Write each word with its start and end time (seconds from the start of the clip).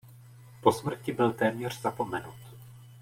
Po 0.61 0.71
smrti 0.71 1.11
byl 1.11 1.31
téměř 1.31 1.81
zapomenut. 1.81 2.35